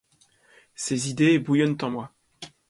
Ces 0.73 1.11
idées 1.11 1.37
bouillonnent 1.37 1.77
en 1.83 1.91
moi. 1.91 2.11